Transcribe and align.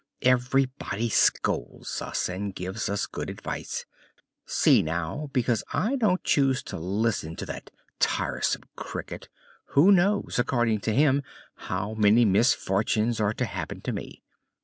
Everybody 0.23 1.09
scolds 1.09 2.01
us 2.01 2.27
and 2.27 2.55
gives 2.55 2.89
us 2.89 3.05
good 3.05 3.29
advice. 3.29 3.85
See 4.47 4.81
now; 4.81 5.29
because 5.31 5.63
I 5.73 5.95
don't 5.95 6.23
choose 6.23 6.63
to 6.63 6.79
listen 6.79 7.35
to 7.35 7.45
that 7.45 7.69
tiresome 7.99 8.63
Cricket, 8.75 9.29
who 9.77 9.91
knows, 9.91 10.39
according 10.39 10.79
to 10.89 10.95
him, 10.95 11.21
how 11.53 11.93
many 11.93 12.25
misfortunes 12.25 13.21
are 13.21 13.35
to 13.35 13.45
happen 13.45 13.81
to 13.81 13.91
me! 13.91 14.23